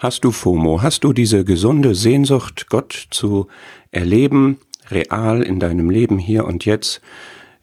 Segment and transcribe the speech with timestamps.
[0.00, 0.80] Hast du FOMO?
[0.80, 3.48] Hast du diese gesunde Sehnsucht, Gott zu
[3.90, 4.56] erleben,
[4.90, 7.02] real in deinem Leben hier und jetzt,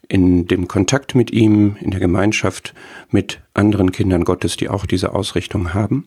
[0.06, 2.74] in dem Kontakt mit ihm, in der Gemeinschaft
[3.10, 6.06] mit anderen Kindern Gottes, die auch diese Ausrichtung haben?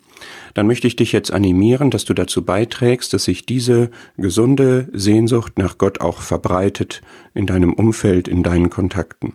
[0.54, 5.58] Dann möchte ich dich jetzt animieren, dass du dazu beiträgst, dass sich diese gesunde Sehnsucht
[5.58, 7.02] nach Gott auch verbreitet
[7.34, 9.34] in deinem Umfeld, in deinen Kontakten.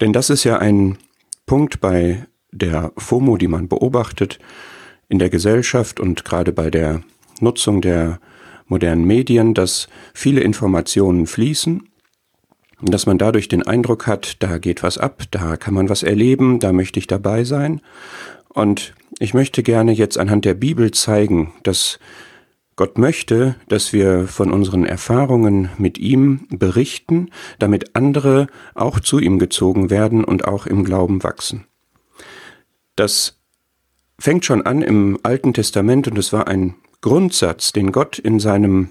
[0.00, 0.96] Denn das ist ja ein
[1.44, 4.38] Punkt bei der FOMO, die man beobachtet,
[5.08, 7.02] in der Gesellschaft und gerade bei der
[7.40, 8.20] Nutzung der
[8.66, 11.88] modernen Medien, dass viele Informationen fließen,
[12.82, 16.58] dass man dadurch den Eindruck hat, da geht was ab, da kann man was erleben,
[16.58, 17.80] da möchte ich dabei sein.
[18.48, 21.98] Und ich möchte gerne jetzt anhand der Bibel zeigen, dass
[22.74, 29.38] Gott möchte, dass wir von unseren Erfahrungen mit ihm berichten, damit andere auch zu ihm
[29.38, 31.64] gezogen werden und auch im Glauben wachsen.
[32.94, 33.40] Das
[34.18, 38.88] fängt schon an im Alten Testament und es war ein Grundsatz, den Gott in seinem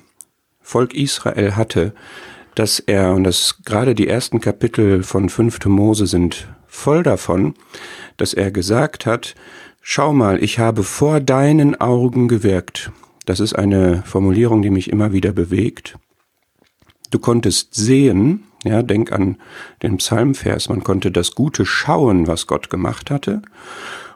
[0.62, 1.94] Volk Israel hatte,
[2.56, 5.66] dass er, und das gerade die ersten Kapitel von 5.
[5.66, 7.54] Mose sind voll davon,
[8.18, 9.36] dass er gesagt hat,
[9.82, 12.92] schau mal, ich habe vor deinen Augen gewirkt.
[13.26, 15.98] Das ist eine Formulierung, die mich immer wieder bewegt.
[17.12, 19.38] Du konntest sehen, ja, denk an
[19.84, 23.42] den Psalmvers, man konnte das Gute schauen, was Gott gemacht hatte.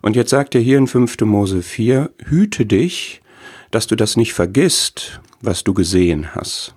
[0.02, 1.22] Und jetzt sagt er hier in 5.
[1.22, 3.22] Mose 4, hüte dich,
[3.72, 6.74] dass du das nicht vergisst, was du gesehen hast.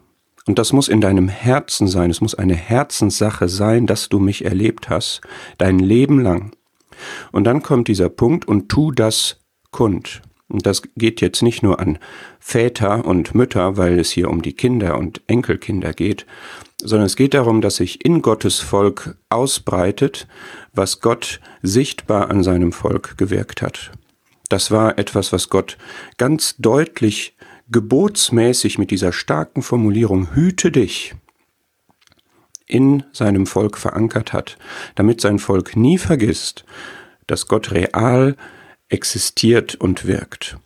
[0.46, 4.44] Und das muss in deinem Herzen sein, es muss eine Herzenssache sein, dass du mich
[4.44, 5.20] erlebt hast,
[5.58, 6.52] dein Leben lang.
[7.30, 9.38] Und dann kommt dieser Punkt und tu das
[9.70, 10.22] kund.
[10.52, 11.98] Und das geht jetzt nicht nur an
[12.38, 16.26] Väter und Mütter, weil es hier um die Kinder und Enkelkinder geht,
[16.82, 20.28] sondern es geht darum, dass sich in Gottes Volk ausbreitet,
[20.74, 23.92] was Gott sichtbar an seinem Volk gewirkt hat.
[24.50, 25.78] Das war etwas, was Gott
[26.18, 27.34] ganz deutlich
[27.70, 31.14] gebotsmäßig mit dieser starken Formulierung Hüte dich
[32.66, 34.58] in seinem Volk verankert hat,
[34.96, 36.66] damit sein Volk nie vergisst,
[37.26, 38.36] dass Gott real
[38.92, 40.56] existiert und wirkt.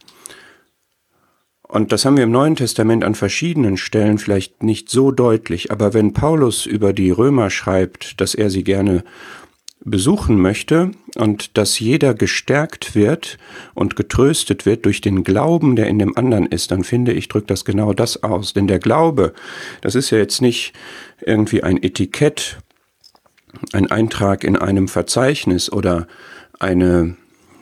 [1.63, 5.95] Und das haben wir im Neuen Testament an verschiedenen Stellen vielleicht nicht so deutlich, aber
[5.95, 9.03] wenn Paulus über die Römer schreibt, dass er sie gerne
[9.85, 13.39] besuchen möchte und dass jeder gestärkt wird
[13.75, 17.51] und getröstet wird durch den Glauben, der in dem anderen ist, dann finde ich, drückt
[17.51, 18.53] das genau das aus.
[18.53, 19.33] Denn der Glaube,
[19.83, 20.73] das ist ja jetzt nicht
[21.25, 22.59] irgendwie ein Etikett,
[23.73, 26.09] ein Eintrag in einem Verzeichnis oder
[26.59, 27.17] eine,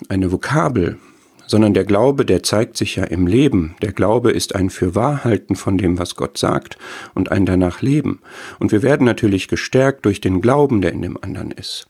[0.08, 0.98] eine Vokabel,
[1.46, 3.76] sondern der Glaube, der zeigt sich ja im Leben.
[3.82, 6.78] Der Glaube ist ein Fürwahrhalten von dem, was Gott sagt
[7.14, 8.20] und ein danach Leben.
[8.58, 11.86] Und wir werden natürlich gestärkt durch den Glauben, der in dem anderen ist.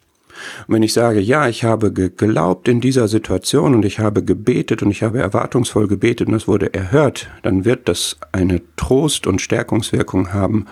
[0.66, 4.82] Und wenn ich sage, ja, ich habe geglaubt in dieser Situation und ich habe gebetet
[4.82, 9.40] und ich habe erwartungsvoll gebetet und es wurde erhört, dann wird das eine Trost- und
[9.40, 10.66] Stärkungswirkung haben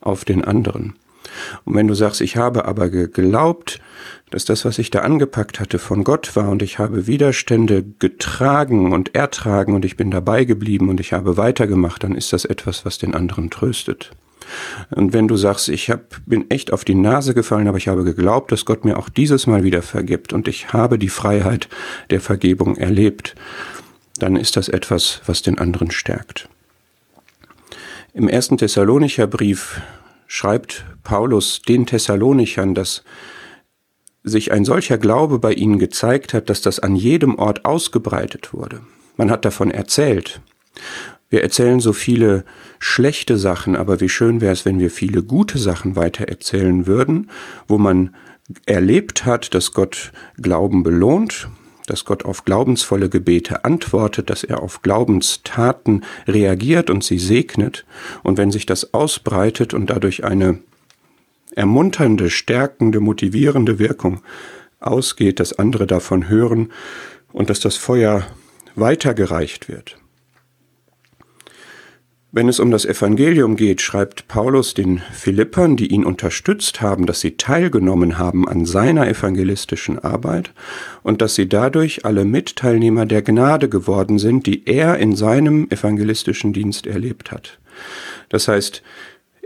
[0.00, 0.94] auf den anderen.
[1.64, 3.80] Und wenn du sagst, ich habe aber geglaubt,
[4.30, 8.92] dass das, was ich da angepackt hatte, von Gott war und ich habe Widerstände getragen
[8.92, 12.84] und ertragen und ich bin dabei geblieben und ich habe weitergemacht, dann ist das etwas,
[12.84, 14.10] was den anderen tröstet.
[14.90, 18.04] Und wenn du sagst, ich hab, bin echt auf die Nase gefallen, aber ich habe
[18.04, 21.68] geglaubt, dass Gott mir auch dieses Mal wieder vergibt und ich habe die Freiheit
[22.10, 23.34] der Vergebung erlebt,
[24.18, 26.48] dann ist das etwas, was den anderen stärkt.
[28.14, 29.80] Im ersten Thessalonicher Brief
[30.32, 33.04] schreibt Paulus den Thessalonichern, dass
[34.22, 38.80] sich ein solcher Glaube bei ihnen gezeigt hat, dass das an jedem Ort ausgebreitet wurde.
[39.18, 40.40] Man hat davon erzählt.
[41.28, 42.46] Wir erzählen so viele
[42.78, 47.30] schlechte Sachen, aber wie schön wäre es, wenn wir viele gute Sachen weiter erzählen würden,
[47.68, 48.14] wo man
[48.64, 51.50] erlebt hat, dass Gott Glauben belohnt,
[51.92, 57.84] dass Gott auf glaubensvolle Gebete antwortet, dass er auf Glaubenstaten reagiert und sie segnet.
[58.22, 60.58] Und wenn sich das ausbreitet und dadurch eine
[61.54, 64.22] ermunternde, stärkende, motivierende Wirkung
[64.80, 66.72] ausgeht, dass andere davon hören
[67.32, 68.26] und dass das Feuer
[68.74, 69.98] weitergereicht wird.
[72.34, 77.20] Wenn es um das Evangelium geht, schreibt Paulus den Philippern, die ihn unterstützt haben, dass
[77.20, 80.54] sie teilgenommen haben an seiner evangelistischen Arbeit
[81.02, 86.54] und dass sie dadurch alle Mitteilnehmer der Gnade geworden sind, die er in seinem evangelistischen
[86.54, 87.58] Dienst erlebt hat.
[88.30, 88.82] Das heißt,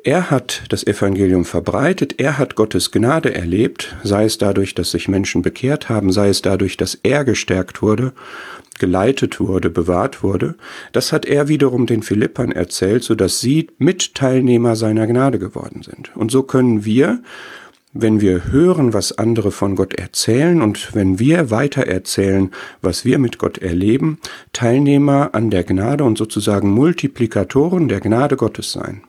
[0.05, 5.09] er hat das Evangelium verbreitet, er hat Gottes Gnade erlebt, sei es dadurch, dass sich
[5.09, 8.13] Menschen bekehrt haben, sei es dadurch, dass er gestärkt wurde
[8.79, 10.57] geleitet wurde, bewahrt wurde,
[10.93, 16.15] das hat er wiederum den Philippern erzählt, so dass sie Mitteilnehmer seiner Gnade geworden sind.
[16.17, 17.23] Und so können wir,
[17.93, 22.51] wenn wir hören, was andere von Gott erzählen und wenn wir weiter erzählen,
[22.83, 24.19] was wir mit Gott erleben,
[24.53, 29.03] Teilnehmer an der Gnade und sozusagen Multiplikatoren der Gnade Gottes sein.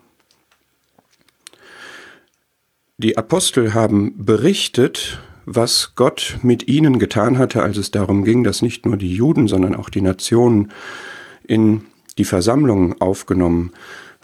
[3.00, 5.20] Die Apostel haben berichtet,
[5.50, 9.48] was Gott mit ihnen getan hatte, als es darum ging, dass nicht nur die Juden,
[9.48, 10.74] sondern auch die Nationen
[11.48, 11.82] in
[12.18, 13.72] die Versammlung aufgenommen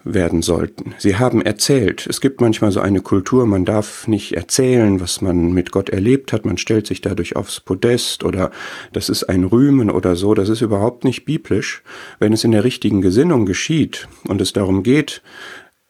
[0.03, 0.93] werden sollten.
[0.97, 2.07] Sie haben erzählt.
[2.07, 6.33] Es gibt manchmal so eine Kultur, man darf nicht erzählen, was man mit Gott erlebt
[6.33, 6.45] hat.
[6.45, 8.51] Man stellt sich dadurch aufs Podest oder
[8.91, 10.33] das ist ein Rühmen oder so.
[10.33, 11.83] Das ist überhaupt nicht biblisch.
[12.19, 15.21] Wenn es in der richtigen Gesinnung geschieht und es darum geht,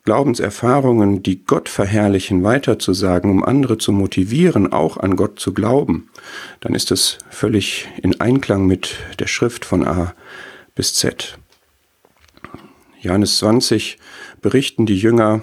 [0.06, 6.10] Glaubenserfahrungen, die Gott verherrlichen, weiterzusagen, um andere zu motivieren, auch an Gott zu glauben,
[6.60, 10.14] dann ist es völlig in Einklang mit der Schrift von A
[10.76, 11.38] bis Z.
[13.00, 13.98] Johannes 20
[14.42, 15.42] berichten die Jünger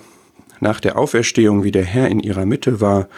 [0.60, 3.08] nach der Auferstehung, wie der Herr in ihrer Mitte war.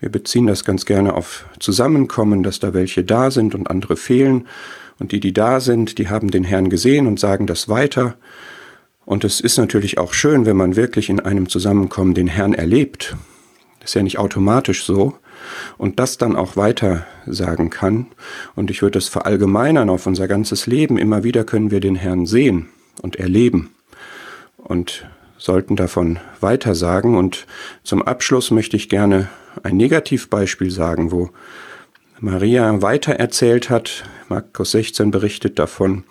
[0.00, 4.46] Wir beziehen das ganz gerne auf Zusammenkommen, dass da welche da sind und andere fehlen.
[4.98, 8.16] Und die, die da sind, die haben den Herrn gesehen und sagen das weiter.
[9.04, 13.16] Und es ist natürlich auch schön, wenn man wirklich in einem Zusammenkommen den Herrn erlebt.
[13.80, 15.16] Das ist ja nicht automatisch so.
[15.78, 18.06] Und das dann auch weiter sagen kann.
[18.54, 20.98] Und ich würde es verallgemeinern auf unser ganzes Leben.
[20.98, 22.68] Immer wieder können wir den Herrn sehen
[23.02, 23.70] und erleben
[24.58, 25.06] und
[25.38, 27.16] sollten davon weitersagen.
[27.16, 27.46] Und
[27.82, 29.28] zum Abschluss möchte ich gerne
[29.62, 31.30] ein Negativbeispiel sagen, wo
[32.20, 34.04] Maria weiter erzählt hat.
[34.28, 36.04] Markus 16 berichtet davon,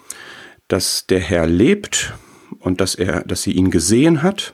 [0.67, 2.13] dass der Herr lebt
[2.59, 4.53] und dass er, dass sie ihn gesehen hat.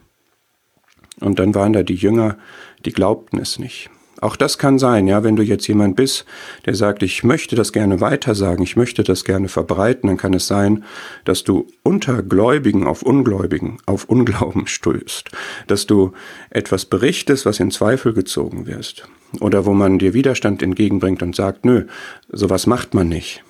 [1.20, 2.38] Und dann waren da die Jünger,
[2.86, 3.90] die glaubten es nicht.
[4.22, 6.26] Auch das kann sein, ja, wenn du jetzt jemand bist,
[6.66, 10.48] der sagt, ich möchte das gerne weitersagen, ich möchte das gerne verbreiten, dann kann es
[10.48, 10.86] sein,
[11.26, 15.32] dass du unter Gläubigen auf Ungläubigen, auf Unglauben stößt,
[15.68, 16.14] dass du
[16.50, 19.08] etwas berichtest, was in Zweifel gezogen wirst
[19.42, 21.86] oder wo man dir Widerstand entgegenbringt und sagt, nö,
[22.30, 23.44] sowas macht man nicht.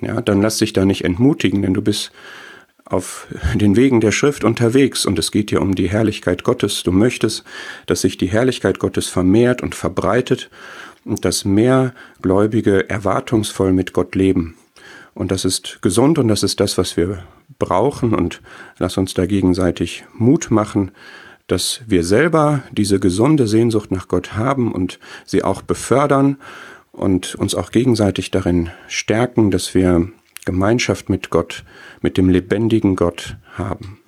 [0.00, 2.10] Ja, dann lass dich da nicht entmutigen, denn du bist
[2.90, 6.82] auf den Wegen der Schrift unterwegs und es geht dir um die Herrlichkeit Gottes.
[6.82, 7.44] Du möchtest,
[7.86, 10.50] dass sich die Herrlichkeit Gottes vermehrt und verbreitet
[11.04, 14.56] und dass mehr Gläubige erwartungsvoll mit Gott leben.
[15.14, 17.24] Und das ist gesund und das ist das, was wir
[17.58, 18.40] brauchen und
[18.78, 20.90] lass uns da gegenseitig Mut machen,
[21.46, 26.36] dass wir selber diese gesunde Sehnsucht nach Gott haben und sie auch befördern
[26.92, 30.08] und uns auch gegenseitig darin stärken, dass wir
[30.50, 31.64] Gemeinschaft mit Gott,
[32.02, 33.99] mit dem lebendigen Gott haben.